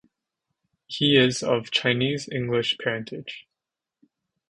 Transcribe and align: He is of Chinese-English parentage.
He 0.87 1.15
is 1.15 1.43
of 1.43 1.69
Chinese-English 1.69 2.79
parentage. 2.79 3.47